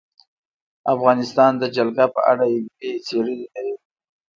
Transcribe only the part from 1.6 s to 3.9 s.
د جلګه په اړه علمي څېړنې لري.